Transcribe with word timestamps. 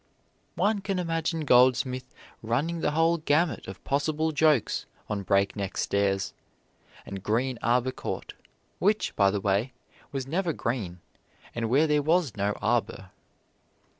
One 0.55 0.81
can 0.81 0.97
imagine 0.97 1.41
Goldsmith 1.41 2.11
running 2.41 2.79
the 2.79 2.89
whole 2.89 3.19
gamut 3.19 3.67
of 3.67 3.83
possible 3.83 4.31
jokes 4.31 4.87
on 5.07 5.21
Breakneck 5.21 5.77
Stairs, 5.77 6.33
and 7.05 7.21
Green 7.21 7.59
Arbor 7.61 7.91
Court, 7.91 8.33
which, 8.79 9.15
by 9.15 9.29
the 9.29 9.39
way, 9.41 9.73
was 10.11 10.25
never 10.25 10.53
green 10.53 11.01
and 11.53 11.69
where 11.69 11.85
there 11.85 12.01
was 12.01 12.35
no 12.35 12.53
arbor. 12.63 13.11